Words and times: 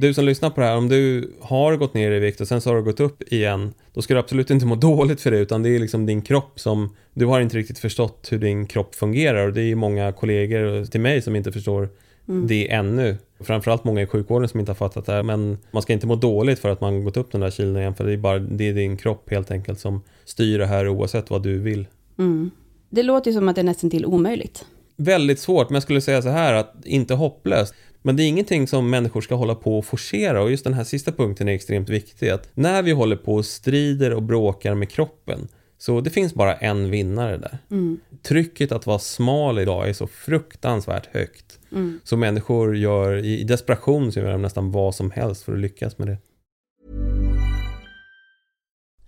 Du 0.00 0.14
som 0.14 0.24
lyssnar 0.24 0.50
på 0.50 0.60
det 0.60 0.66
här, 0.66 0.76
om 0.76 0.88
du 0.88 1.32
har 1.40 1.76
gått 1.76 1.94
ner 1.94 2.10
i 2.10 2.18
vikt 2.18 2.40
och 2.40 2.48
sen 2.48 2.60
så 2.60 2.70
har 2.70 2.76
du 2.76 2.82
gått 2.82 3.00
upp 3.00 3.32
igen, 3.32 3.74
då 3.92 4.02
ska 4.02 4.14
du 4.14 4.20
absolut 4.20 4.50
inte 4.50 4.66
må 4.66 4.74
dåligt 4.74 5.20
för 5.20 5.30
det, 5.30 5.38
utan 5.38 5.62
det 5.62 5.68
är 5.68 5.78
liksom 5.78 6.06
din 6.06 6.22
kropp 6.22 6.60
som, 6.60 6.96
du 7.14 7.26
har 7.26 7.40
inte 7.40 7.56
riktigt 7.56 7.78
förstått 7.78 8.28
hur 8.30 8.38
din 8.38 8.66
kropp 8.66 8.94
fungerar 8.94 9.46
och 9.46 9.52
det 9.52 9.62
är 9.62 9.74
många 9.74 10.12
kollegor 10.12 10.84
till 10.84 11.00
mig 11.00 11.22
som 11.22 11.36
inte 11.36 11.52
förstår 11.52 11.88
mm. 12.28 12.46
det 12.46 12.72
ännu. 12.72 13.16
Framförallt 13.40 13.84
många 13.84 14.02
i 14.02 14.06
sjukvården 14.06 14.48
som 14.48 14.60
inte 14.60 14.72
har 14.72 14.76
fattat 14.76 15.06
det 15.06 15.12
här, 15.12 15.22
men 15.22 15.58
man 15.70 15.82
ska 15.82 15.92
inte 15.92 16.06
må 16.06 16.14
dåligt 16.14 16.58
för 16.58 16.68
att 16.68 16.80
man 16.80 17.04
gått 17.04 17.16
upp 17.16 17.32
den 17.32 17.40
där 17.40 17.50
kilon 17.50 17.76
igen, 17.76 17.94
för 17.94 18.04
det 18.04 18.12
är 18.12 18.16
bara, 18.16 18.38
det 18.38 18.68
är 18.68 18.74
din 18.74 18.96
kropp 18.96 19.30
helt 19.30 19.50
enkelt 19.50 19.80
som 19.80 20.02
styr 20.24 20.58
det 20.58 20.66
här 20.66 20.88
oavsett 20.88 21.30
vad 21.30 21.42
du 21.42 21.58
vill. 21.58 21.86
Mm. 22.18 22.50
Det 22.90 23.02
låter 23.02 23.30
ju 23.30 23.34
som 23.34 23.48
att 23.48 23.54
det 23.54 23.62
är 23.62 23.64
nästan 23.64 23.90
till 23.90 24.06
omöjligt. 24.06 24.64
Väldigt 25.00 25.38
svårt, 25.38 25.70
men 25.70 25.74
jag 25.74 25.82
skulle 25.82 26.00
säga 26.00 26.22
så 26.22 26.28
här 26.28 26.54
att 26.54 26.74
inte 26.84 27.14
hopplöst. 27.14 27.74
Men 28.02 28.16
det 28.16 28.22
är 28.22 28.28
ingenting 28.28 28.66
som 28.66 28.90
människor 28.90 29.20
ska 29.20 29.34
hålla 29.34 29.54
på 29.54 29.78
och 29.78 29.84
forcera 29.84 30.42
och 30.42 30.50
just 30.50 30.64
den 30.64 30.74
här 30.74 30.84
sista 30.84 31.12
punkten 31.12 31.48
är 31.48 31.52
extremt 31.52 31.88
viktig. 31.88 32.28
Att 32.28 32.48
när 32.54 32.82
vi 32.82 32.92
håller 32.92 33.16
på 33.16 33.34
och 33.34 33.44
strider 33.44 34.14
och 34.14 34.22
bråkar 34.22 34.74
med 34.74 34.90
kroppen 34.90 35.48
så 35.78 36.00
det 36.00 36.10
finns 36.10 36.34
bara 36.34 36.54
en 36.54 36.90
vinnare 36.90 37.36
där. 37.36 37.58
Mm. 37.70 38.00
Trycket 38.22 38.72
att 38.72 38.86
vara 38.86 38.98
smal 38.98 39.58
idag 39.58 39.88
är 39.88 39.92
så 39.92 40.06
fruktansvärt 40.06 41.06
högt. 41.06 41.58
Mm. 41.72 42.00
Så 42.04 42.16
människor 42.16 42.76
gör 42.76 43.24
i 43.24 43.44
desperation 43.44 44.12
så 44.12 44.20
gör 44.20 44.32
de 44.32 44.42
nästan 44.42 44.70
vad 44.70 44.94
som 44.94 45.10
helst 45.10 45.42
för 45.42 45.52
att 45.52 45.58
lyckas 45.58 45.98
med 45.98 46.08
det. 46.08 46.18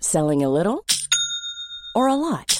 Selling 0.01 0.45
a 0.45 0.48
little 0.48 0.79
or 1.95 2.09
a 2.09 2.16
lot? 2.16 2.59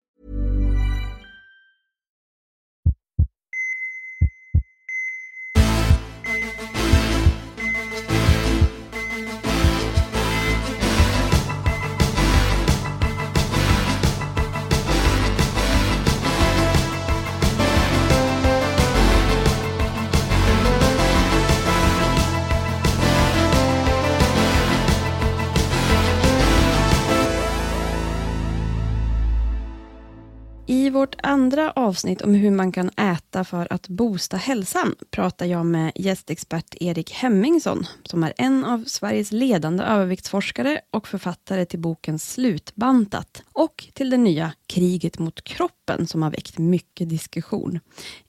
Andra 31.31 31.71
avsnitt 31.71 32.21
om 32.21 32.33
hur 32.33 32.51
man 32.51 32.71
kan 32.71 32.89
äta 32.89 33.43
för 33.43 33.73
att 33.73 33.87
boosta 33.87 34.37
hälsan 34.37 34.95
pratar 35.11 35.45
jag 35.45 35.65
med 35.65 35.91
gästexpert 35.95 36.75
Erik 36.79 37.11
Hemmingsson 37.11 37.85
som 38.03 38.23
är 38.23 38.33
en 38.37 38.65
av 38.65 38.83
Sveriges 38.87 39.31
ledande 39.31 39.83
överviktsforskare 39.83 40.81
och 40.91 41.07
författare 41.07 41.65
till 41.65 41.79
boken 41.79 42.19
Slutbantat 42.19 43.43
och 43.53 43.87
till 43.93 44.09
det 44.09 44.17
nya 44.17 44.53
Kriget 44.67 45.19
mot 45.19 45.43
kroppen 45.43 46.07
som 46.07 46.23
har 46.23 46.31
väckt 46.31 46.57
mycket 46.57 47.09
diskussion. 47.09 47.79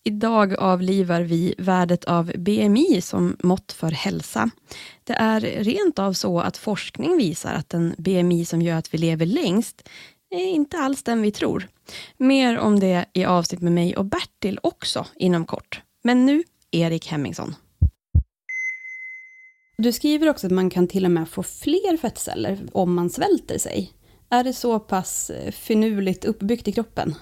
Idag 0.05 0.55
avlivar 0.59 1.21
vi 1.21 1.55
värdet 1.59 2.05
av 2.05 2.33
BMI 2.39 3.01
som 3.01 3.37
mått 3.43 3.73
för 3.73 3.91
hälsa. 3.91 4.51
Det 5.05 5.13
är 5.13 5.41
rent 5.41 5.99
av 5.99 6.13
så 6.13 6.41
att 6.41 6.57
forskning 6.57 7.17
visar 7.17 7.55
att 7.55 7.69
den 7.69 7.95
BMI 7.99 8.45
som 8.45 8.63
gör 8.63 8.77
att 8.77 8.95
vi 8.95 8.99
lever 8.99 9.27
längst 9.27 9.89
är 10.32 10.48
inte 10.48 10.78
alls 10.78 11.03
den 11.03 11.22
vi 11.22 11.31
tror. 11.31 11.69
Mer 12.16 12.59
om 12.59 12.81
det 12.81 13.04
i 13.12 13.25
avsnitt 13.25 13.60
med 13.60 13.72
mig 13.72 13.97
och 13.97 14.04
Bertil 14.04 14.59
också 14.62 15.06
inom 15.16 15.47
kort. 15.47 15.82
Men 16.03 16.26
nu, 16.26 16.43
Erik 16.70 17.06
Hemmingsson. 17.06 17.54
Du 19.78 19.92
skriver 19.92 20.28
också 20.28 20.47
att 20.47 20.53
man 20.53 20.71
kan 20.71 20.88
till 20.88 21.04
och 21.04 21.10
med 21.10 21.28
få 21.28 21.42
fler 21.42 21.97
fettceller 21.97 22.59
om 22.72 22.94
man 22.94 23.10
svälter 23.10 23.59
sig. 23.59 23.92
Är 24.31 24.44
det 24.44 24.53
så 24.53 24.81
pass 24.81 25.31
eh, 25.31 25.53
finurligt 25.53 26.25
uppbyggt 26.25 26.69
i 26.69 26.72
kroppen? 26.72 27.15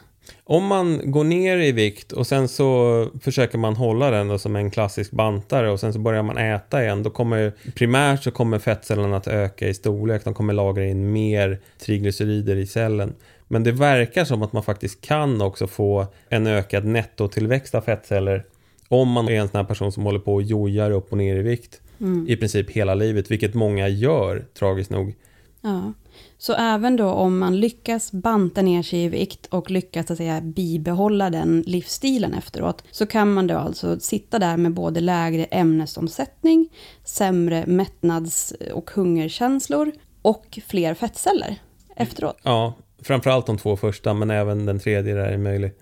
Om 0.44 0.66
man 0.66 1.10
går 1.10 1.24
ner 1.24 1.56
i 1.56 1.72
vikt 1.72 2.12
och 2.12 2.26
sen 2.26 2.48
så 2.48 3.06
försöker 3.20 3.58
man 3.58 3.76
hålla 3.76 4.10
den 4.10 4.38
som 4.38 4.56
en 4.56 4.70
klassisk 4.70 5.10
bantare 5.10 5.70
och 5.70 5.80
sen 5.80 5.92
så 5.92 5.98
börjar 5.98 6.22
man 6.22 6.38
äta 6.38 6.82
igen. 6.82 7.02
Då 7.02 7.10
kommer 7.10 7.52
primärt 7.74 8.22
så 8.22 8.30
kommer 8.30 8.58
fettcellerna 8.58 9.16
att 9.16 9.26
öka 9.26 9.68
i 9.68 9.74
storlek. 9.74 10.24
De 10.24 10.34
kommer 10.34 10.52
lagra 10.52 10.86
in 10.86 11.12
mer 11.12 11.58
triglycerider 11.78 12.56
i 12.56 12.66
cellen. 12.66 13.14
Men 13.48 13.64
det 13.64 13.72
verkar 13.72 14.24
som 14.24 14.42
att 14.42 14.52
man 14.52 14.62
faktiskt 14.62 15.00
kan 15.00 15.42
också 15.42 15.66
få 15.66 16.06
en 16.28 16.46
ökad 16.46 16.84
nettotillväxt 16.84 17.74
av 17.74 17.80
fettceller 17.80 18.44
om 18.88 19.08
man 19.08 19.28
är 19.28 19.40
en 19.40 19.48
sån 19.48 19.56
här 19.56 19.64
person 19.64 19.92
som 19.92 20.02
håller 20.02 20.18
på 20.18 20.34
och 20.34 20.42
jojar 20.42 20.90
upp 20.90 21.12
och 21.12 21.18
ner 21.18 21.36
i 21.36 21.42
vikt 21.42 21.80
mm. 22.00 22.26
i 22.28 22.36
princip 22.36 22.70
hela 22.70 22.94
livet, 22.94 23.30
vilket 23.30 23.54
många 23.54 23.88
gör, 23.88 24.44
tragiskt 24.58 24.90
nog. 24.90 25.14
Ja. 25.60 25.92
Så 26.40 26.54
även 26.54 26.96
då 26.96 27.08
om 27.08 27.38
man 27.38 27.60
lyckas 27.60 28.12
banta 28.12 28.62
ner 28.62 28.82
sig 28.82 29.04
i 29.04 29.08
vikt 29.08 29.46
och 29.46 29.70
lyckas 29.70 30.10
att 30.10 30.16
säga, 30.16 30.40
bibehålla 30.40 31.30
den 31.30 31.62
livsstilen 31.66 32.34
efteråt, 32.34 32.84
så 32.90 33.06
kan 33.06 33.32
man 33.32 33.46
då 33.46 33.56
alltså 33.56 34.00
sitta 34.00 34.38
där 34.38 34.56
med 34.56 34.74
både 34.74 35.00
lägre 35.00 35.44
ämnesomsättning, 35.44 36.68
sämre 37.04 37.64
mättnads 37.66 38.54
och 38.72 38.90
hungerkänslor 38.90 39.92
och 40.22 40.58
fler 40.66 40.94
fettceller 40.94 41.56
efteråt. 41.96 42.36
Ja, 42.42 42.74
framförallt 43.02 43.46
de 43.46 43.58
två 43.58 43.76
första, 43.76 44.14
men 44.14 44.30
även 44.30 44.66
den 44.66 44.78
tredje 44.78 45.14
där 45.14 45.32
är 45.32 45.38
möjlig. 45.38 45.72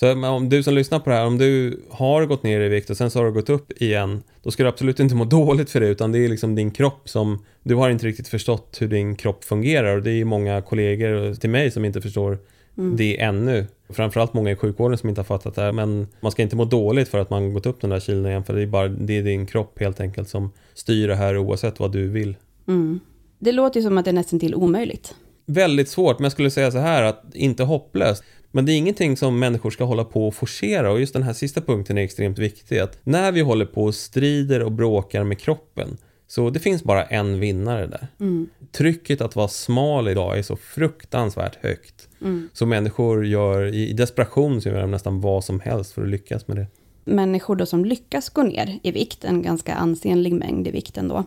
Så 0.00 0.12
om 0.12 0.48
du 0.48 0.62
som 0.62 0.74
lyssnar 0.74 0.98
på 0.98 1.10
det 1.10 1.16
här, 1.16 1.26
om 1.26 1.38
du 1.38 1.80
har 1.90 2.26
gått 2.26 2.42
ner 2.42 2.60
i 2.60 2.68
vikt 2.68 2.90
och 2.90 2.96
sen 2.96 3.10
så 3.10 3.18
har 3.18 3.26
du 3.26 3.32
gått 3.32 3.50
upp 3.50 3.82
igen, 3.82 4.22
då 4.42 4.50
ska 4.50 4.62
du 4.62 4.68
absolut 4.68 5.00
inte 5.00 5.14
må 5.14 5.24
dåligt 5.40 5.70
för 5.70 5.80
det, 5.80 5.88
utan 5.88 6.12
det 6.12 6.18
är 6.18 6.28
liksom 6.28 6.54
din 6.54 6.70
kropp 6.70 7.08
som, 7.08 7.44
du 7.62 7.74
har 7.74 7.90
inte 7.90 8.06
riktigt 8.06 8.28
förstått 8.28 8.76
hur 8.80 8.88
din 8.88 9.16
kropp 9.16 9.44
fungerar 9.44 9.96
och 9.96 10.02
det 10.02 10.10
är 10.10 10.24
många 10.24 10.62
kollegor 10.62 11.34
till 11.34 11.50
mig 11.50 11.70
som 11.70 11.84
inte 11.84 12.00
förstår 12.00 12.38
mm. 12.78 12.96
det 12.96 13.20
ännu. 13.20 13.66
Framförallt 13.88 14.34
många 14.34 14.50
i 14.50 14.56
sjukvården 14.56 14.98
som 14.98 15.08
inte 15.08 15.18
har 15.20 15.26
fattat 15.26 15.54
det 15.54 15.62
här, 15.62 15.72
men 15.72 16.08
man 16.20 16.32
ska 16.32 16.42
inte 16.42 16.56
må 16.56 16.64
dåligt 16.64 17.08
för 17.08 17.18
att 17.18 17.30
man 17.30 17.52
gått 17.52 17.66
upp 17.66 17.80
den 17.80 17.90
där 17.90 18.00
kilon 18.00 18.26
igen, 18.26 18.44
för 18.44 18.54
det 18.54 18.62
är 18.62 18.66
bara, 18.66 18.88
det 18.88 19.18
är 19.18 19.22
din 19.22 19.46
kropp 19.46 19.80
helt 19.80 20.00
enkelt 20.00 20.28
som 20.28 20.50
styr 20.74 21.08
det 21.08 21.16
här 21.16 21.38
oavsett 21.38 21.80
vad 21.80 21.92
du 21.92 22.08
vill. 22.08 22.36
Mm. 22.68 23.00
Det 23.38 23.52
låter 23.52 23.80
ju 23.80 23.84
som 23.86 23.98
att 23.98 24.04
det 24.04 24.10
är 24.10 24.12
nästan 24.12 24.40
till 24.40 24.54
omöjligt. 24.54 25.14
Väldigt 25.46 25.88
svårt, 25.88 26.18
men 26.18 26.24
jag 26.24 26.32
skulle 26.32 26.50
säga 26.50 26.70
så 26.70 26.78
här 26.78 27.02
att 27.02 27.24
inte 27.34 27.62
hopplöst. 27.64 28.24
Men 28.50 28.66
det 28.66 28.72
är 28.72 28.76
ingenting 28.76 29.16
som 29.16 29.38
människor 29.38 29.70
ska 29.70 29.84
hålla 29.84 30.04
på 30.04 30.28
och 30.28 30.34
forcera 30.34 30.92
och 30.92 31.00
just 31.00 31.12
den 31.12 31.22
här 31.22 31.32
sista 31.32 31.60
punkten 31.60 31.98
är 31.98 32.02
extremt 32.02 32.38
viktig. 32.38 32.78
Att 32.78 32.98
när 33.02 33.32
vi 33.32 33.40
håller 33.40 33.66
på 33.66 33.84
och 33.84 33.94
strider 33.94 34.62
och 34.62 34.72
bråkar 34.72 35.24
med 35.24 35.38
kroppen 35.38 35.98
så 36.30 36.50
det 36.50 36.60
finns 36.60 36.84
bara 36.84 37.04
en 37.04 37.40
vinnare 37.40 37.86
där. 37.86 38.08
Mm. 38.20 38.48
Trycket 38.72 39.20
att 39.20 39.36
vara 39.36 39.48
smal 39.48 40.08
idag 40.08 40.38
är 40.38 40.42
så 40.42 40.56
fruktansvärt 40.56 41.64
högt. 41.64 42.08
Mm. 42.20 42.48
Så 42.52 42.66
människor 42.66 43.26
gör, 43.26 43.74
i 43.74 43.92
desperation 43.92 44.60
så 44.62 44.68
gör 44.68 44.80
de 44.80 44.90
nästan 44.90 45.20
vad 45.20 45.44
som 45.44 45.60
helst 45.60 45.92
för 45.92 46.02
att 46.02 46.08
lyckas 46.08 46.48
med 46.48 46.56
det. 46.56 46.66
Människor 47.04 47.56
då 47.56 47.66
som 47.66 47.84
lyckas 47.84 48.28
gå 48.28 48.42
ner 48.42 48.78
i 48.82 48.90
vikt, 48.90 49.24
en 49.24 49.42
ganska 49.42 49.74
ansenlig 49.74 50.34
mängd 50.34 50.68
i 50.68 50.70
vikten 50.70 51.08
då. 51.08 51.24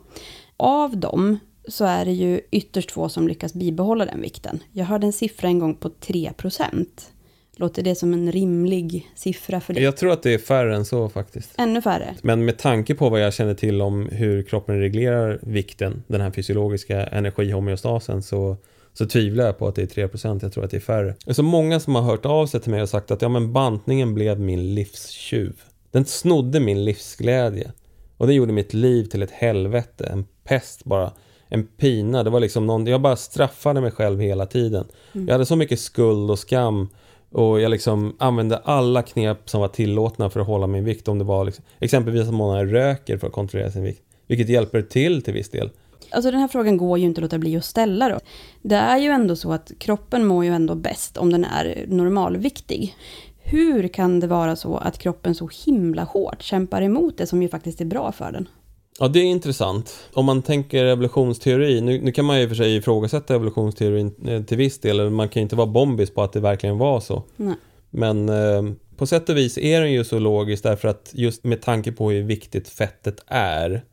Av 0.57 0.97
dem 0.97 1.39
så 1.67 1.85
är 1.85 2.05
det 2.05 2.11
ju 2.11 2.41
ytterst 2.51 2.91
få 2.91 3.09
som 3.09 3.27
lyckas 3.27 3.53
bibehålla 3.53 4.05
den 4.05 4.21
vikten. 4.21 4.59
Jag 4.71 4.85
hörde 4.85 5.07
en 5.07 5.13
siffra 5.13 5.47
en 5.47 5.59
gång 5.59 5.75
på 5.75 5.89
3 5.89 6.31
Låter 7.57 7.83
det 7.83 7.95
som 7.95 8.13
en 8.13 8.31
rimlig 8.31 9.11
siffra 9.15 9.61
för 9.61 9.73
dig? 9.73 9.83
Jag 9.83 9.97
tror 9.97 10.11
att 10.11 10.23
det 10.23 10.33
är 10.33 10.37
färre 10.37 10.75
än 10.75 10.85
så 10.85 11.09
faktiskt. 11.09 11.51
Ännu 11.57 11.81
färre? 11.81 12.15
Men 12.21 12.45
med 12.45 12.57
tanke 12.57 12.95
på 12.95 13.09
vad 13.09 13.21
jag 13.21 13.33
känner 13.33 13.53
till 13.53 13.81
om 13.81 14.09
hur 14.11 14.43
kroppen 14.43 14.79
reglerar 14.79 15.39
vikten, 15.41 16.03
den 16.07 16.21
här 16.21 16.31
fysiologiska 16.31 17.05
energihomeostasen, 17.05 18.23
så, 18.23 18.57
så 18.93 19.05
tvivlar 19.05 19.45
jag 19.45 19.57
på 19.57 19.67
att 19.67 19.75
det 19.75 19.97
är 19.97 20.07
3%. 20.07 20.39
Jag 20.41 20.53
tror 20.53 20.63
att 20.63 20.71
det 20.71 20.77
är 20.77 20.81
färre. 20.81 21.15
Det 21.25 21.31
är 21.31 21.33
så 21.33 21.43
många 21.43 21.79
som 21.79 21.95
har 21.95 22.01
hört 22.01 22.25
av 22.25 22.47
sig 22.47 22.59
till 22.59 22.71
mig 22.71 22.81
och 22.81 22.89
sagt 22.89 23.11
att 23.11 23.21
ja, 23.21 23.29
men 23.29 23.53
bantningen 23.53 24.13
blev 24.13 24.39
min 24.39 24.75
livstjuv. 24.75 25.61
Den 25.91 26.05
snodde 26.05 26.59
min 26.59 26.85
livsglädje. 26.85 27.71
Och 28.17 28.27
det 28.27 28.33
gjorde 28.33 28.53
mitt 28.53 28.73
liv 28.73 29.03
till 29.03 29.21
ett 29.21 29.31
helvete, 29.31 30.05
en 30.05 30.25
pest 30.43 30.83
bara. 30.85 31.11
En 31.47 31.67
pina, 31.67 32.23
det 32.23 32.29
var 32.29 32.39
liksom 32.39 32.67
någon, 32.67 32.87
jag 32.87 33.01
bara 33.01 33.15
straffade 33.15 33.81
mig 33.81 33.91
själv 33.91 34.19
hela 34.19 34.45
tiden. 34.45 34.85
Mm. 35.13 35.27
Jag 35.27 35.33
hade 35.33 35.45
så 35.45 35.55
mycket 35.55 35.79
skuld 35.79 36.31
och 36.31 36.39
skam 36.39 36.87
och 37.33 37.61
jag 37.61 37.71
liksom 37.71 38.15
använde 38.19 38.57
alla 38.57 39.01
knep 39.01 39.49
som 39.49 39.61
var 39.61 39.67
tillåtna 39.67 40.29
för 40.29 40.39
att 40.39 40.47
hålla 40.47 40.67
min 40.67 40.85
vikt. 40.85 41.07
Om 41.07 41.17
det 41.17 41.23
var 41.23 41.45
liksom, 41.45 41.65
exempelvis 41.79 42.27
att 42.27 42.33
många 42.33 42.63
röker 42.63 43.17
för 43.17 43.27
att 43.27 43.33
kontrollera 43.33 43.71
sin 43.71 43.83
vikt. 43.83 44.01
Vilket 44.27 44.49
hjälper 44.49 44.81
till 44.81 45.21
till 45.21 45.33
viss 45.33 45.49
del. 45.49 45.69
Alltså 46.11 46.31
den 46.31 46.39
här 46.39 46.47
frågan 46.47 46.77
går 46.77 46.99
ju 46.99 47.05
inte 47.05 47.19
att 47.19 47.23
låta 47.23 47.37
bli 47.37 47.57
att 47.57 47.65
ställa 47.65 48.09
då. 48.09 48.19
Det 48.61 48.75
är 48.75 48.97
ju 48.97 49.07
ändå 49.07 49.35
så 49.35 49.53
att 49.53 49.71
kroppen 49.77 50.25
mår 50.25 50.45
ju 50.45 50.53
ändå 50.53 50.75
bäst 50.75 51.17
om 51.17 51.31
den 51.31 51.45
är 51.45 51.85
normalviktig. 51.87 52.95
Hur 53.43 53.87
kan 53.87 54.19
det 54.19 54.27
vara 54.27 54.55
så 54.55 54.77
att 54.77 54.97
kroppen 54.97 55.35
så 55.35 55.49
himla 55.65 56.03
hårt 56.03 56.41
kämpar 56.41 56.81
emot 56.81 57.17
det 57.17 57.27
som 57.27 57.41
ju 57.41 57.49
faktiskt 57.49 57.81
är 57.81 57.85
bra 57.85 58.11
för 58.11 58.31
den? 58.31 58.47
Ja, 58.99 59.07
det 59.07 59.19
är 59.19 59.23
intressant. 59.23 59.95
Om 60.13 60.25
man 60.25 60.41
tänker 60.41 60.85
evolutionsteori, 60.85 61.81
nu, 61.81 62.01
nu 62.01 62.11
kan 62.11 62.25
man 62.25 62.39
ju 62.39 62.47
för 62.47 62.55
sig 62.55 62.75
ifrågasätta 62.75 63.35
evolutionsteorin 63.35 64.15
eh, 64.27 64.43
till 64.43 64.57
viss 64.57 64.79
del, 64.79 65.09
man 65.09 65.29
kan 65.29 65.39
ju 65.39 65.43
inte 65.43 65.55
vara 65.55 65.67
bombis 65.67 66.13
på 66.13 66.23
att 66.23 66.33
det 66.33 66.39
verkligen 66.39 66.77
var 66.77 66.99
så. 66.99 67.23
Nej. 67.35 67.55
Men 67.89 68.29
eh, 68.29 68.63
på 68.97 69.07
sätt 69.07 69.29
och 69.29 69.37
vis 69.37 69.57
är 69.57 69.81
den 69.81 69.91
ju 69.91 70.03
så 70.03 70.19
logisk 70.19 70.63
därför 70.63 70.87
att 70.87 71.11
just 71.13 71.43
med 71.43 71.61
tanke 71.61 71.91
på 71.91 72.11
hur 72.11 72.23
viktigt 72.23 72.69
fettet 72.69 73.23
är. 73.27 73.83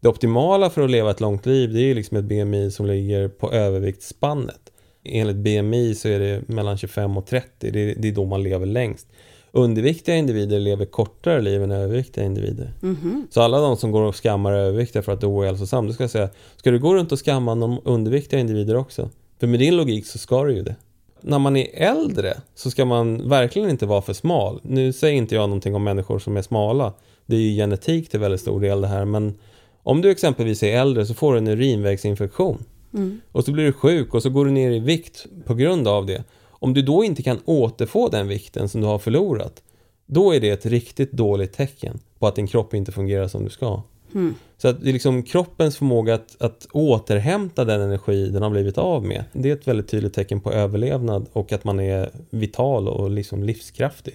Det 0.00 0.08
optimala 0.08 0.70
för 0.70 0.82
att 0.82 0.90
leva 0.90 1.10
ett 1.10 1.20
långt 1.20 1.46
liv, 1.46 1.72
det 1.72 1.80
är 1.80 1.86
ju 1.86 1.94
liksom 1.94 2.16
ett 2.16 2.24
BMI 2.24 2.70
som 2.70 2.86
ligger 2.86 3.28
på 3.28 3.52
överviktsspannet. 3.52 4.60
Enligt 5.04 5.36
BMI 5.36 5.94
så 5.94 6.08
är 6.08 6.18
det 6.18 6.48
mellan 6.48 6.78
25 6.78 7.16
och 7.16 7.26
30, 7.26 7.70
det 7.70 7.80
är, 7.80 7.94
det 7.98 8.08
är 8.08 8.12
då 8.12 8.24
man 8.24 8.42
lever 8.42 8.66
längst 8.66 9.06
underviktiga 9.52 10.16
individer 10.16 10.60
lever 10.60 10.84
kortare 10.84 11.40
liv 11.40 11.62
än 11.62 11.70
överviktiga 11.70 12.24
individer. 12.24 12.72
Mm. 12.82 13.26
Så 13.30 13.40
alla 13.40 13.60
de 13.60 13.76
som 13.76 13.90
går 13.90 14.02
och 14.02 14.16
skammar 14.16 14.52
överviktiga 14.52 15.02
för 15.02 15.12
att 15.12 15.20
det 15.20 15.26
är 15.26 15.30
ohälsosamt, 15.30 15.88
då 15.88 15.94
ska 15.94 16.02
jag 16.02 16.10
säga, 16.10 16.28
ska 16.56 16.70
du 16.70 16.78
gå 16.78 16.94
runt 16.94 17.12
och 17.12 17.18
skamma 17.18 17.54
de 17.54 17.80
underviktiga 17.84 18.40
individer 18.40 18.76
också? 18.76 19.10
För 19.40 19.46
med 19.46 19.60
din 19.60 19.76
logik 19.76 20.06
så 20.06 20.18
ska 20.18 20.44
du 20.44 20.54
ju 20.54 20.62
det. 20.62 20.76
När 21.20 21.38
man 21.38 21.56
är 21.56 21.68
äldre 21.72 22.34
så 22.54 22.70
ska 22.70 22.84
man 22.84 23.28
verkligen 23.28 23.70
inte 23.70 23.86
vara 23.86 24.02
för 24.02 24.12
smal. 24.12 24.60
Nu 24.62 24.92
säger 24.92 25.14
inte 25.14 25.34
jag 25.34 25.48
någonting 25.48 25.74
om 25.74 25.84
människor 25.84 26.18
som 26.18 26.36
är 26.36 26.42
smala. 26.42 26.92
Det 27.26 27.36
är 27.36 27.40
ju 27.40 27.56
genetik 27.56 28.08
till 28.08 28.20
väldigt 28.20 28.40
stor 28.40 28.60
del 28.60 28.80
det 28.80 28.88
här, 28.88 29.04
men 29.04 29.34
om 29.82 30.02
du 30.02 30.10
exempelvis 30.10 30.62
är 30.62 30.80
äldre 30.80 31.06
så 31.06 31.14
får 31.14 31.32
du 31.32 31.38
en 31.38 31.48
urinvägsinfektion. 31.48 32.64
Mm. 32.94 33.20
Och 33.32 33.44
så 33.44 33.52
blir 33.52 33.64
du 33.64 33.72
sjuk 33.72 34.14
och 34.14 34.22
så 34.22 34.30
går 34.30 34.44
du 34.44 34.50
ner 34.50 34.70
i 34.70 34.78
vikt 34.78 35.26
på 35.44 35.54
grund 35.54 35.88
av 35.88 36.06
det. 36.06 36.24
Om 36.62 36.74
du 36.74 36.82
då 36.82 37.04
inte 37.04 37.22
kan 37.22 37.38
återfå 37.44 38.08
den 38.08 38.28
vikten 38.28 38.68
som 38.68 38.80
du 38.80 38.86
har 38.86 38.98
förlorat, 38.98 39.62
då 40.06 40.34
är 40.34 40.40
det 40.40 40.50
ett 40.50 40.66
riktigt 40.66 41.12
dåligt 41.12 41.52
tecken 41.52 41.98
på 42.18 42.26
att 42.26 42.34
din 42.34 42.46
kropp 42.46 42.74
inte 42.74 42.92
fungerar 42.92 43.28
som 43.28 43.44
du 43.44 43.50
ska. 43.50 43.82
Mm. 44.14 44.34
Så 44.58 44.68
att 44.68 44.80
det 44.80 44.88
är 44.88 44.92
liksom 44.92 45.22
kroppens 45.22 45.76
förmåga 45.76 46.14
att, 46.14 46.42
att 46.42 46.66
återhämta 46.72 47.64
den 47.64 47.80
energi 47.80 48.28
den 48.28 48.42
har 48.42 48.50
blivit 48.50 48.78
av 48.78 49.04
med. 49.04 49.24
Det 49.32 49.50
är 49.50 49.52
ett 49.52 49.68
väldigt 49.68 49.88
tydligt 49.88 50.14
tecken 50.14 50.40
på 50.40 50.52
överlevnad 50.52 51.26
och 51.32 51.52
att 51.52 51.64
man 51.64 51.80
är 51.80 52.10
vital 52.30 52.88
och 52.88 53.10
liksom 53.10 53.42
livskraftig. 53.42 54.14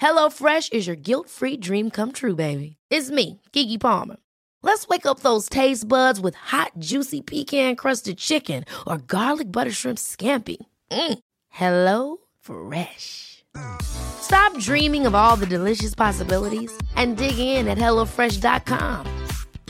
HelloFresh 0.00 0.72
is 0.72 0.86
your 0.86 0.96
guilt-free 0.96 1.58
dream 1.58 1.90
come 1.90 2.12
true, 2.12 2.34
baby. 2.34 2.76
It's 2.90 3.10
me, 3.10 3.40
Kiki 3.52 3.78
Palmer. 3.78 4.16
Let's 4.62 4.88
wake 4.88 5.06
up 5.06 5.20
those 5.20 5.48
taste 5.48 5.88
buds 5.88 6.20
with 6.20 6.34
hot, 6.34 6.72
juicy 6.78 7.20
pecan-crusted 7.20 8.18
chicken 8.18 8.64
or 8.86 8.98
garlic 8.98 9.50
butter 9.50 9.72
shrimp 9.72 9.98
scampi. 9.98 10.58
Mm. 10.90 11.18
Hello 11.48 12.18
Fresh. 12.40 13.44
Stop 13.82 14.56
dreaming 14.58 15.06
of 15.06 15.14
all 15.14 15.36
the 15.36 15.46
delicious 15.46 15.94
possibilities 15.94 16.72
and 16.96 17.16
dig 17.16 17.38
in 17.38 17.68
at 17.68 17.78
HelloFresh.com. 17.78 19.06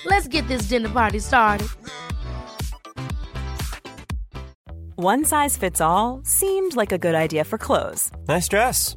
Let's 0.04 0.28
get 0.28 0.47
this 0.49 0.62
dinner 0.62 0.88
party 0.88 1.19
started. 1.19 1.69
One 4.97 5.25
size 5.25 5.57
fits 5.57 5.81
all 5.81 6.21
seemed 6.25 6.76
like 6.76 6.93
a 6.93 6.99
good 6.99 7.14
idea 7.14 7.45
for 7.45 7.57
clothes. 7.57 8.11
Nice 8.28 8.49
dress. 8.49 8.97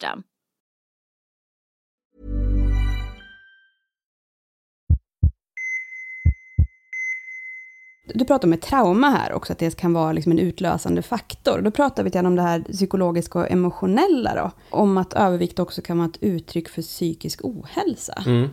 Du 8.13 8.25
pratar 8.25 8.47
om 8.47 8.53
ett 8.53 8.61
trauma 8.61 9.09
här 9.09 9.33
också, 9.33 9.53
att 9.53 9.59
det 9.59 9.75
kan 9.75 9.93
vara 9.93 10.11
liksom 10.11 10.31
en 10.31 10.39
utlösande 10.39 11.01
faktor. 11.01 11.61
Då 11.61 11.71
pratar 11.71 12.03
vi 12.03 12.07
lite 12.07 12.19
om 12.19 12.35
det 12.35 12.41
här 12.41 12.61
psykologiska 12.61 13.39
och 13.39 13.51
emotionella 13.51 14.35
då. 14.35 14.51
Om 14.69 14.97
att 14.97 15.13
övervikt 15.13 15.59
också 15.59 15.81
kan 15.81 15.97
vara 15.97 16.09
ett 16.09 16.17
uttryck 16.23 16.69
för 16.69 16.81
psykisk 16.81 17.39
ohälsa. 17.43 18.23
Mm. 18.25 18.49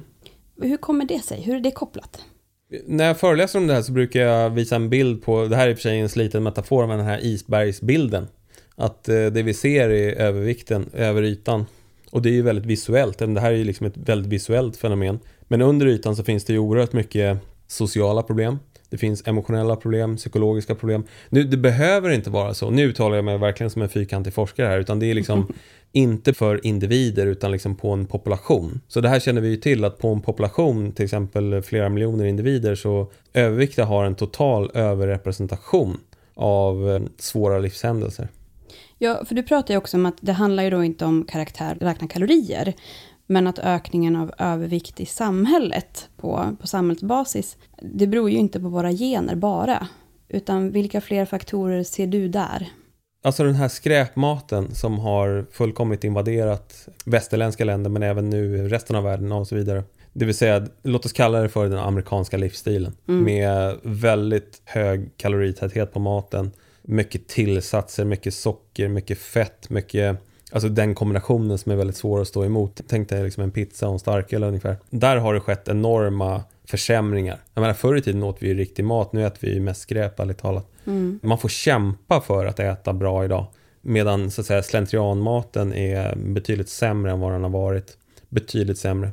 Hur 0.62 0.76
kommer 0.76 1.04
det 1.04 1.24
sig? 1.24 1.40
Hur 1.42 1.56
är 1.56 1.60
det 1.60 1.70
kopplat? 1.70 2.24
När 2.86 3.04
jag 3.04 3.20
föreläser 3.20 3.58
om 3.58 3.66
det 3.66 3.74
här 3.74 3.82
så 3.82 3.92
brukar 3.92 4.20
jag 4.20 4.50
visa 4.50 4.76
en 4.76 4.90
bild 4.90 5.22
på, 5.22 5.44
det 5.44 5.56
här 5.56 5.66
är 5.66 5.70
i 5.70 5.74
och 5.74 5.78
för 5.78 5.82
sig 5.82 6.00
en 6.00 6.08
sliten 6.08 6.42
metafor 6.42 6.86
med 6.86 6.98
den 6.98 7.06
här 7.06 7.24
isbergsbilden. 7.24 8.28
Att 8.80 9.08
eh, 9.08 9.26
det 9.26 9.42
vi 9.42 9.54
ser 9.54 9.88
är 9.88 10.14
övervikten 10.14 10.90
över 10.92 11.22
ytan. 11.22 11.66
Och 12.10 12.22
det 12.22 12.28
är 12.28 12.32
ju 12.32 12.42
väldigt 12.42 12.66
visuellt, 12.66 13.18
det 13.18 13.40
här 13.40 13.52
är 13.52 13.56
ju 13.56 13.64
liksom 13.64 13.86
ett 13.86 13.96
väldigt 13.96 14.32
visuellt 14.32 14.76
fenomen. 14.76 15.18
Men 15.40 15.62
under 15.62 15.86
ytan 15.86 16.16
så 16.16 16.24
finns 16.24 16.44
det 16.44 16.52
ju 16.52 16.58
oerhört 16.58 16.92
mycket 16.92 17.38
sociala 17.66 18.22
problem. 18.22 18.58
Det 18.90 18.98
finns 18.98 19.26
emotionella 19.26 19.76
problem, 19.76 20.16
psykologiska 20.16 20.74
problem. 20.74 21.04
Nu, 21.28 21.44
det 21.44 21.56
behöver 21.56 22.10
inte 22.10 22.30
vara 22.30 22.54
så. 22.54 22.70
Nu 22.70 22.84
uttalar 22.84 23.16
jag 23.16 23.24
mig 23.24 23.38
verkligen 23.38 23.70
som 23.70 23.82
en 23.82 23.88
fyrkantig 23.88 24.34
forskare 24.34 24.66
här, 24.66 24.78
utan 24.78 24.98
det 24.98 25.06
är 25.06 25.14
liksom 25.14 25.52
inte 25.92 26.34
för 26.34 26.66
individer 26.66 27.26
utan 27.26 27.52
liksom 27.52 27.76
på 27.76 27.90
en 27.90 28.06
population. 28.06 28.80
Så 28.88 29.00
det 29.00 29.08
här 29.08 29.20
känner 29.20 29.40
vi 29.40 29.48
ju 29.48 29.56
till 29.56 29.84
att 29.84 29.98
på 29.98 30.08
en 30.08 30.20
population, 30.20 30.92
till 30.92 31.04
exempel 31.04 31.62
flera 31.62 31.88
miljoner 31.88 32.24
individer, 32.24 32.74
så 32.74 33.10
överviktiga 33.34 33.84
har 33.84 34.04
en 34.04 34.14
total 34.14 34.70
överrepresentation 34.74 36.00
av 36.34 36.90
eh, 36.90 37.00
svåra 37.18 37.58
livshändelser. 37.58 38.28
Ja, 38.98 39.24
för 39.24 39.34
du 39.34 39.42
pratar 39.42 39.74
ju 39.74 39.78
också 39.78 39.96
om 39.96 40.06
att 40.06 40.16
det 40.20 40.32
handlar 40.32 40.62
ju 40.62 40.70
då 40.70 40.84
inte 40.84 41.04
om 41.04 41.24
karaktär, 41.24 41.76
räkna 41.80 42.08
kalorier, 42.08 42.74
men 43.26 43.46
att 43.46 43.58
ökningen 43.58 44.16
av 44.16 44.32
övervikt 44.38 45.00
i 45.00 45.06
samhället 45.06 46.08
på, 46.16 46.56
på 46.60 46.66
samhällsbasis, 46.66 47.56
det 47.82 48.06
beror 48.06 48.30
ju 48.30 48.36
inte 48.36 48.60
på 48.60 48.68
våra 48.68 48.92
gener 48.92 49.34
bara, 49.34 49.88
utan 50.28 50.70
vilka 50.70 51.00
fler 51.00 51.24
faktorer 51.24 51.82
ser 51.82 52.06
du 52.06 52.28
där? 52.28 52.68
Alltså 53.22 53.44
den 53.44 53.54
här 53.54 53.68
skräpmaten 53.68 54.74
som 54.74 54.98
har 54.98 55.46
fullkomligt 55.52 56.04
invaderat 56.04 56.88
västerländska 57.04 57.64
länder 57.64 57.90
men 57.90 58.02
även 58.02 58.30
nu 58.30 58.68
resten 58.68 58.96
av 58.96 59.04
världen 59.04 59.32
och 59.32 59.46
så 59.46 59.54
vidare. 59.54 59.82
Det 60.12 60.24
vill 60.24 60.34
säga, 60.34 60.66
låt 60.82 61.06
oss 61.06 61.12
kalla 61.12 61.40
det 61.40 61.48
för 61.48 61.68
den 61.68 61.78
amerikanska 61.78 62.36
livsstilen. 62.36 62.96
Mm. 63.08 63.24
Med 63.24 63.76
väldigt 63.82 64.62
hög 64.64 65.10
kaloritäthet 65.16 65.92
på 65.92 65.98
maten. 65.98 66.50
Mycket 66.90 67.28
tillsatser, 67.28 68.04
mycket 68.04 68.34
socker, 68.34 68.88
mycket 68.88 69.18
fett, 69.18 69.70
mycket... 69.70 70.16
Alltså 70.52 70.68
den 70.68 70.94
kombinationen 70.94 71.58
som 71.58 71.72
är 71.72 71.76
väldigt 71.76 71.96
svår 71.96 72.20
att 72.20 72.28
stå 72.28 72.44
emot. 72.44 72.80
Tänk 72.88 73.08
dig 73.08 73.24
liksom 73.24 73.42
en 73.42 73.50
pizza 73.50 73.86
och 73.86 73.92
en 73.92 73.98
starköl 73.98 74.42
ungefär. 74.44 74.76
Där 74.90 75.16
har 75.16 75.34
det 75.34 75.40
skett 75.40 75.68
enorma 75.68 76.42
försämringar. 76.64 77.38
Jag 77.54 77.60
menar 77.60 77.74
förr 77.74 77.96
i 77.96 78.02
tiden 78.02 78.22
åt 78.22 78.42
vi 78.42 78.48
ju 78.48 78.54
riktig 78.54 78.84
mat, 78.84 79.12
nu 79.12 79.26
äter 79.26 79.38
vi 79.40 79.54
ju 79.54 79.60
mest 79.60 79.80
skräp 79.80 80.20
ärligt 80.20 80.38
talat. 80.38 80.66
Mm. 80.86 81.20
Man 81.22 81.38
får 81.38 81.48
kämpa 81.48 82.20
för 82.20 82.46
att 82.46 82.60
äta 82.60 82.92
bra 82.92 83.24
idag. 83.24 83.46
Medan 83.82 84.30
så 84.30 84.40
att 84.40 84.46
säga 84.46 84.62
slentrianmaten 84.62 85.74
är 85.74 86.16
betydligt 86.16 86.68
sämre 86.68 87.12
än 87.12 87.20
vad 87.20 87.32
den 87.32 87.42
har 87.42 87.50
varit. 87.50 87.96
Betydligt 88.28 88.78
sämre. 88.78 89.10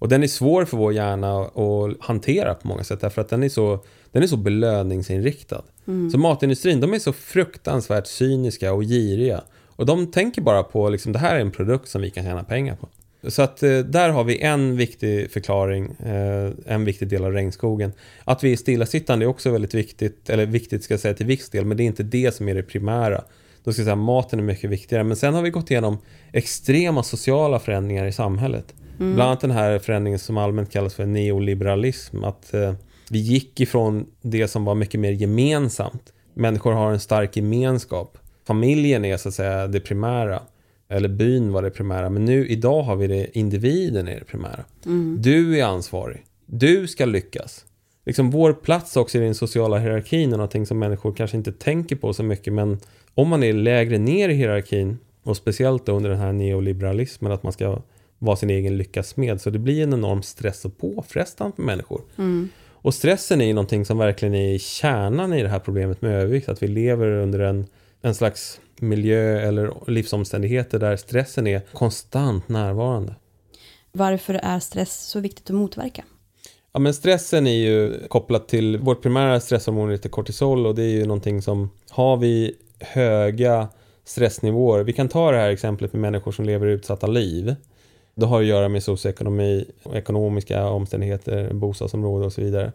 Och 0.00 0.08
den 0.08 0.22
är 0.22 0.26
svår 0.26 0.64
för 0.64 0.76
vår 0.76 0.92
hjärna 0.92 1.40
att 1.40 1.96
hantera 2.00 2.54
på 2.54 2.68
många 2.68 2.84
sätt 2.84 3.00
därför 3.00 3.20
att 3.20 3.28
den 3.28 3.42
är 3.42 3.48
så, 3.48 3.84
den 4.12 4.22
är 4.22 4.26
så 4.26 4.36
belöningsinriktad. 4.36 5.62
Mm. 5.86 6.10
Så 6.10 6.18
matindustrin, 6.18 6.80
de 6.80 6.94
är 6.94 6.98
så 6.98 7.12
fruktansvärt 7.12 8.06
cyniska 8.06 8.72
och 8.72 8.82
giriga. 8.82 9.40
Och 9.66 9.86
de 9.86 10.10
tänker 10.10 10.42
bara 10.42 10.62
på 10.62 10.88
liksom 10.88 11.12
det 11.12 11.18
här 11.18 11.36
är 11.36 11.40
en 11.40 11.50
produkt 11.50 11.88
som 11.88 12.02
vi 12.02 12.10
kan 12.10 12.24
tjäna 12.24 12.44
pengar 12.44 12.76
på. 12.76 12.88
Så 13.30 13.42
att 13.42 13.62
eh, 13.62 13.78
där 13.78 14.08
har 14.08 14.24
vi 14.24 14.40
en 14.40 14.76
viktig 14.76 15.30
förklaring, 15.30 15.90
eh, 15.90 16.50
en 16.66 16.84
viktig 16.84 17.08
del 17.08 17.24
av 17.24 17.32
regnskogen. 17.32 17.92
Att 18.24 18.44
vi 18.44 18.52
är 18.52 18.56
stillasittande 18.56 19.24
är 19.24 19.26
också 19.26 19.50
väldigt 19.50 19.74
viktigt, 19.74 20.30
eller 20.30 20.46
viktigt 20.46 20.84
ska 20.84 20.94
jag 20.94 21.00
säga 21.00 21.14
till 21.14 21.26
viss 21.26 21.50
del, 21.50 21.64
men 21.64 21.76
det 21.76 21.82
är 21.82 21.86
inte 21.86 22.02
det 22.02 22.34
som 22.34 22.48
är 22.48 22.54
det 22.54 22.62
primära. 22.62 23.24
Då 23.64 23.72
ska 23.72 23.80
jag 23.80 23.86
säga 23.86 23.96
maten 23.96 24.38
är 24.38 24.44
mycket 24.44 24.70
viktigare, 24.70 25.04
men 25.04 25.16
sen 25.16 25.34
har 25.34 25.42
vi 25.42 25.50
gått 25.50 25.70
igenom 25.70 25.98
extrema 26.32 27.02
sociala 27.02 27.58
förändringar 27.58 28.06
i 28.06 28.12
samhället. 28.12 28.74
Mm. 29.00 29.14
Bland 29.14 29.28
annat 29.28 29.40
den 29.40 29.50
här 29.50 29.78
förändringen 29.78 30.18
som 30.18 30.36
allmänt 30.36 30.72
kallas 30.72 30.94
för 30.94 31.06
neoliberalism, 31.06 32.24
att 32.24 32.54
eh, 32.54 32.74
vi 33.10 33.18
gick 33.18 33.60
ifrån 33.60 34.06
det 34.22 34.48
som 34.48 34.64
var 34.64 34.74
mycket 34.74 35.00
mer 35.00 35.12
gemensamt. 35.12 36.12
Människor 36.34 36.72
har 36.72 36.92
en 36.92 37.00
stark 37.00 37.36
gemenskap. 37.36 38.18
Familjen 38.46 39.04
är 39.04 39.16
så 39.16 39.28
att 39.28 39.34
säga 39.34 39.66
det 39.66 39.80
primära. 39.80 40.42
Eller 40.88 41.08
byn 41.08 41.52
var 41.52 41.62
det 41.62 41.70
primära. 41.70 42.10
Men 42.10 42.24
nu 42.24 42.48
idag 42.48 42.82
har 42.82 42.96
vi 42.96 43.06
det, 43.06 43.38
individen 43.38 44.08
är 44.08 44.18
det 44.18 44.24
primära. 44.24 44.64
Mm. 44.86 45.16
Du 45.20 45.58
är 45.58 45.64
ansvarig. 45.64 46.24
Du 46.46 46.88
ska 46.88 47.04
lyckas. 47.04 47.64
Liksom 48.06 48.30
vår 48.30 48.52
plats 48.52 48.96
också 48.96 49.18
i 49.18 49.20
den 49.20 49.34
sociala 49.34 49.78
hierarkin 49.78 50.32
är 50.32 50.36
någonting 50.36 50.66
som 50.66 50.78
människor 50.78 51.12
kanske 51.12 51.36
inte 51.36 51.52
tänker 51.52 51.96
på 51.96 52.12
så 52.12 52.22
mycket. 52.22 52.52
Men 52.52 52.78
om 53.14 53.28
man 53.28 53.42
är 53.42 53.52
lägre 53.52 53.98
ner 53.98 54.28
i 54.28 54.34
hierarkin 54.34 54.98
och 55.22 55.36
speciellt 55.36 55.88
under 55.88 56.10
den 56.10 56.18
här 56.18 56.32
neoliberalismen 56.32 57.32
att 57.32 57.42
man 57.42 57.52
ska 57.52 57.82
vara 58.20 58.36
sin 58.36 58.50
egen 58.50 58.76
lyckas 58.76 59.16
med. 59.16 59.40
Så 59.40 59.50
det 59.50 59.58
blir 59.58 59.82
en 59.82 59.92
enorm 59.92 60.22
stress 60.22 60.64
och 60.64 60.78
påfrestan 60.78 61.52
för 61.52 61.62
människor. 61.62 62.02
Mm. 62.18 62.48
Och 62.82 62.94
stressen 62.94 63.40
är 63.40 63.44
ju 63.44 63.52
någonting 63.52 63.84
som 63.84 63.98
verkligen 63.98 64.34
är 64.34 64.58
kärnan 64.58 65.32
i 65.32 65.42
det 65.42 65.48
här 65.48 65.58
problemet 65.58 66.02
med 66.02 66.12
övervikt. 66.12 66.48
Att 66.48 66.62
vi 66.62 66.68
lever 66.68 67.10
under 67.10 67.38
en, 67.38 67.66
en 68.02 68.14
slags 68.14 68.60
miljö 68.80 69.40
eller 69.40 69.90
livsomständigheter 69.90 70.78
där 70.78 70.96
stressen 70.96 71.46
är 71.46 71.60
konstant 71.72 72.48
närvarande. 72.48 73.14
Varför 73.92 74.34
är 74.34 74.60
stress 74.60 75.06
så 75.06 75.20
viktigt 75.20 75.50
att 75.50 75.56
motverka? 75.56 76.04
Ja 76.72 76.80
men 76.80 76.94
stressen 76.94 77.46
är 77.46 77.58
ju 77.58 78.08
kopplat 78.08 78.48
till 78.48 78.78
vårt 78.78 79.02
primära 79.02 79.40
stresshormon 79.40 79.90
heter 79.90 80.08
kortisol 80.08 80.66
och 80.66 80.74
det 80.74 80.82
är 80.82 80.88
ju 80.88 81.06
någonting 81.06 81.42
som 81.42 81.70
har 81.90 82.16
vi 82.16 82.56
höga 82.78 83.68
stressnivåer. 84.04 84.82
Vi 84.82 84.92
kan 84.92 85.08
ta 85.08 85.30
det 85.30 85.38
här 85.38 85.50
exemplet 85.50 85.92
med 85.92 86.00
människor 86.00 86.32
som 86.32 86.44
lever 86.44 86.66
utsatta 86.66 87.06
liv. 87.06 87.54
Det 88.14 88.26
har 88.26 88.40
att 88.40 88.46
göra 88.46 88.68
med 88.68 88.82
socioekonomi, 88.82 89.64
ekonomiska 89.92 90.66
omständigheter, 90.66 91.54
bostadsområde 91.54 92.26
och 92.26 92.32
så 92.32 92.40
vidare. 92.40 92.72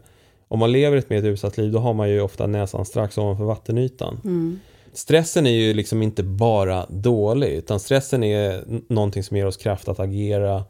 Om 0.48 0.58
man 0.58 0.72
lever 0.72 0.96
ett 0.96 1.10
mer 1.10 1.22
utsatt 1.22 1.58
liv 1.58 1.72
då 1.72 1.78
har 1.78 1.94
man 1.94 2.10
ju 2.10 2.20
ofta 2.20 2.46
näsan 2.46 2.84
strax 2.84 3.18
ovanför 3.18 3.44
vattenytan. 3.44 4.20
Mm. 4.24 4.60
Stressen 4.92 5.46
är 5.46 5.50
ju 5.50 5.74
liksom 5.74 6.02
inte 6.02 6.22
bara 6.22 6.86
dålig 6.88 7.48
utan 7.48 7.80
stressen 7.80 8.24
är 8.24 8.64
någonting 8.88 9.22
som 9.22 9.36
ger 9.36 9.46
oss 9.46 9.56
kraft 9.56 9.88
att 9.88 10.00
agera. 10.00 10.64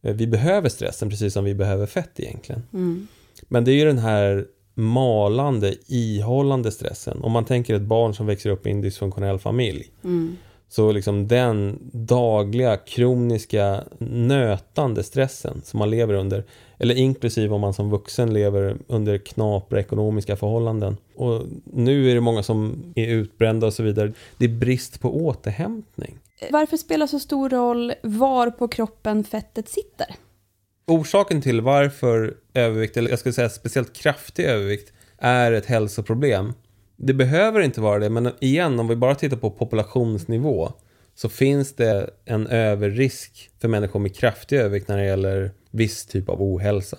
Vi 0.00 0.26
behöver 0.26 0.68
stressen 0.68 1.10
precis 1.10 1.32
som 1.32 1.44
vi 1.44 1.54
behöver 1.54 1.86
fett 1.86 2.20
egentligen. 2.20 2.62
Mm. 2.72 3.06
Men 3.48 3.64
det 3.64 3.72
är 3.72 3.74
ju 3.74 3.84
den 3.84 3.98
här 3.98 4.46
malande, 4.74 5.74
ihållande 5.86 6.70
stressen. 6.70 7.22
Om 7.22 7.32
man 7.32 7.44
tänker 7.44 7.74
ett 7.74 7.82
barn 7.82 8.14
som 8.14 8.26
växer 8.26 8.50
upp 8.50 8.66
i 8.66 8.70
en 8.70 8.80
dysfunktionell 8.80 9.38
familj. 9.38 9.90
Mm. 10.04 10.36
Så 10.72 10.92
liksom 10.92 11.28
den 11.28 11.78
dagliga, 11.92 12.76
kroniska, 12.76 13.84
nötande 13.98 15.02
stressen 15.02 15.60
som 15.64 15.78
man 15.78 15.90
lever 15.90 16.14
under. 16.14 16.44
Eller 16.78 16.94
inklusive 16.94 17.54
om 17.54 17.60
man 17.60 17.74
som 17.74 17.90
vuxen 17.90 18.34
lever 18.34 18.76
under 18.86 19.18
knapra 19.18 19.80
ekonomiska 19.80 20.36
förhållanden. 20.36 20.96
Och 21.16 21.42
nu 21.64 22.10
är 22.10 22.14
det 22.14 22.20
många 22.20 22.42
som 22.42 22.82
är 22.94 23.08
utbrända 23.08 23.66
och 23.66 23.72
så 23.74 23.82
vidare. 23.82 24.12
Det 24.38 24.44
är 24.44 24.48
brist 24.48 25.00
på 25.00 25.16
återhämtning. 25.24 26.18
Varför 26.50 26.76
spelar 26.76 27.06
så 27.06 27.18
stor 27.18 27.50
roll 27.50 27.92
var 28.02 28.50
på 28.50 28.68
kroppen 28.68 29.24
fettet 29.24 29.68
sitter? 29.68 30.06
Orsaken 30.86 31.42
till 31.42 31.60
varför 31.60 32.34
övervikt, 32.54 32.96
eller 32.96 33.10
jag 33.10 33.18
skulle 33.18 33.32
säga 33.32 33.48
speciellt 33.48 33.92
kraftig 33.92 34.44
övervikt, 34.44 34.92
är 35.18 35.52
ett 35.52 35.66
hälsoproblem. 35.66 36.52
Det 36.96 37.14
behöver 37.14 37.60
inte 37.60 37.80
vara 37.80 37.98
det, 37.98 38.10
men 38.10 38.30
igen, 38.40 38.80
om 38.80 38.88
vi 38.88 38.96
bara 38.96 39.14
tittar 39.14 39.36
på 39.36 39.50
populationsnivå 39.50 40.72
så 41.14 41.28
finns 41.28 41.74
det 41.74 42.10
en 42.24 42.46
överrisk 42.46 43.50
för 43.60 43.68
människor 43.68 44.00
med 44.00 44.16
kraftig 44.16 44.56
övervikt 44.58 44.88
när 44.88 44.96
det 44.96 45.04
gäller 45.04 45.50
viss 45.70 46.06
typ 46.06 46.28
av 46.28 46.42
ohälsa. 46.42 46.98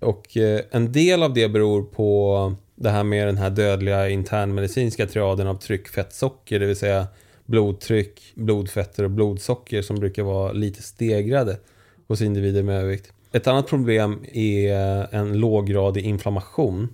Och 0.00 0.36
eh, 0.36 0.60
en 0.70 0.92
del 0.92 1.22
av 1.22 1.34
det 1.34 1.48
beror 1.48 1.82
på 1.82 2.54
det 2.74 2.90
här 2.90 3.04
med 3.04 3.26
den 3.26 3.36
här 3.36 3.50
dödliga 3.50 4.08
internmedicinska 4.08 5.06
triaden 5.06 5.46
av 5.46 5.54
tryck, 5.54 5.88
fett, 5.88 6.12
socker, 6.12 6.60
det 6.60 6.66
vill 6.66 6.76
säga 6.76 7.06
blodtryck, 7.46 8.32
blodfetter 8.34 9.04
och 9.04 9.10
blodsocker 9.10 9.82
som 9.82 9.96
brukar 9.96 10.22
vara 10.22 10.52
lite 10.52 10.82
stegrade 10.82 11.58
hos 12.08 12.20
individer 12.20 12.62
med 12.62 12.78
övervikt. 12.78 13.12
Ett 13.32 13.46
annat 13.46 13.66
problem 13.66 14.18
är 14.32 14.74
en 15.14 15.38
låggradig 15.38 16.04
inflammation. 16.04 16.88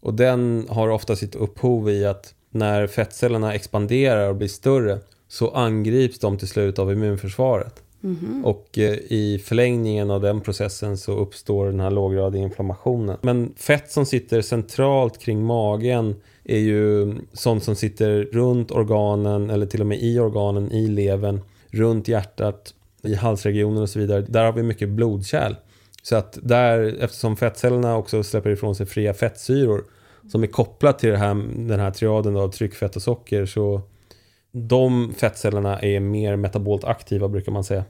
Och 0.00 0.14
den 0.14 0.66
har 0.68 0.88
ofta 0.88 1.16
sitt 1.16 1.34
upphov 1.34 1.90
i 1.90 2.06
att 2.06 2.34
när 2.50 2.86
fettcellerna 2.86 3.54
expanderar 3.54 4.28
och 4.28 4.36
blir 4.36 4.48
större 4.48 4.98
så 5.28 5.50
angrips 5.50 6.18
de 6.18 6.38
till 6.38 6.48
slut 6.48 6.78
av 6.78 6.92
immunförsvaret. 6.92 7.82
Och 8.44 8.78
eh, 8.78 8.94
i 8.94 9.42
förlängningen 9.44 10.10
av 10.10 10.20
den 10.20 10.40
processen 10.40 10.98
så 10.98 11.12
uppstår 11.12 11.66
den 11.66 11.80
här 11.80 11.90
låggradiga 11.90 12.42
inflammationen. 12.42 13.16
Men 13.22 13.52
fett 13.56 13.90
som 13.90 14.06
sitter 14.06 14.42
centralt 14.42 15.18
kring 15.18 15.42
magen 15.42 16.14
är 16.44 16.58
ju 16.58 17.14
sånt 17.32 17.64
som 17.64 17.76
sitter 17.76 18.22
runt 18.32 18.70
organen 18.70 19.50
eller 19.50 19.66
till 19.66 19.80
och 19.80 19.86
med 19.86 20.02
i 20.02 20.18
organen, 20.18 20.72
i 20.72 20.88
levern, 20.88 21.40
runt 21.70 22.08
hjärtat, 22.08 22.74
i 23.02 23.14
halsregionen 23.14 23.82
och 23.82 23.88
så 23.88 23.98
vidare. 23.98 24.20
Där 24.20 24.44
har 24.44 24.52
vi 24.52 24.62
mycket 24.62 24.88
blodkärl. 24.88 25.54
Så 26.02 26.16
att 26.16 26.38
där, 26.42 26.96
eftersom 27.00 27.36
fettcellerna 27.36 27.96
också 27.96 28.22
släpper 28.22 28.50
ifrån 28.50 28.74
sig 28.74 28.86
fria 28.86 29.14
fettsyror 29.14 29.84
som 30.28 30.42
är 30.42 30.46
kopplat 30.46 30.98
till 30.98 31.16
här, 31.16 31.34
den 31.68 31.80
här 31.80 31.90
triaden 31.90 32.36
av 32.36 32.48
tryck, 32.48 32.74
fett 32.74 32.96
och 32.96 33.02
socker 33.02 33.46
så 33.46 33.82
de 34.52 35.14
fettcellerna 35.16 35.78
är 35.78 36.00
mer 36.00 36.36
metabolt 36.36 36.84
aktiva 36.84 37.28
brukar 37.28 37.52
man 37.52 37.64
säga. 37.64 37.84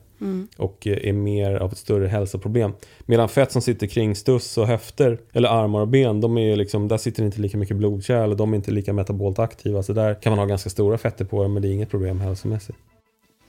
Och 0.57 0.87
eh, 0.87 1.09
är 1.09 1.13
mer 1.13 1.55
av 1.55 1.73
ett 1.73 1.79
större 1.79 2.09
hälsoproblem. 2.09 2.73
Medan 3.01 3.29
fett 3.29 3.53
som 3.53 3.63
sitter 3.63 3.87
kring 3.87 4.15
stuss 4.15 4.59
och 4.59 4.67
höfter, 4.67 5.19
eller 5.33 5.49
armar 5.49 5.81
och 5.81 5.89
ben, 5.89 6.21
de 6.21 6.39
är 6.39 6.57
liksom, 6.57 6.89
där 6.89 6.97
sitter 6.97 7.25
inte 7.25 7.41
lika 7.41 7.57
mycket 7.57 7.77
blodkärl 7.77 8.31
och 8.31 8.37
de 8.37 8.53
är 8.53 8.57
inte 8.57 8.71
lika 8.71 8.93
metabolt 8.93 9.39
aktiva. 9.39 9.83
Så 9.83 9.93
där 9.93 10.15
kan 10.15 10.31
man 10.31 10.39
ha 10.39 10.47
ganska 10.47 10.71
stora 10.71 10.99
fetter 10.99 11.25
på 11.25 11.43
dem, 11.43 11.53
men 11.53 11.63
det 11.63 11.69
är 11.69 11.73
inget 11.73 11.91
problem 11.91 12.21
hälsomässigt. 12.21 12.79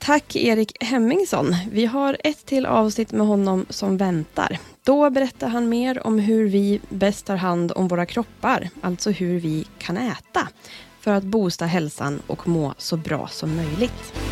Tack 0.04 0.36
Erik 0.36 0.82
Hemmingsson. 0.82 1.56
Vi 1.70 1.86
har 1.86 2.16
ett 2.24 2.46
till 2.46 2.66
avsnitt 2.66 3.12
med 3.12 3.26
honom 3.26 3.66
som 3.68 3.96
väntar. 3.96 4.58
Då 4.84 5.10
berättar 5.10 5.48
han 5.48 5.68
mer 5.68 6.06
om 6.06 6.18
hur 6.18 6.48
vi 6.48 6.80
bäst 6.88 7.26
tar 7.26 7.36
hand 7.36 7.72
om 7.76 7.88
våra 7.88 8.06
kroppar, 8.06 8.68
alltså 8.80 9.10
hur 9.10 9.40
vi 9.40 9.66
kan 9.78 9.96
äta 9.96 10.48
för 11.00 11.10
att 11.12 11.24
boosta 11.24 11.66
hälsan 11.66 12.22
och 12.26 12.48
må 12.48 12.74
så 12.78 12.96
bra 12.96 13.28
som 13.28 13.56
möjligt. 13.56 14.31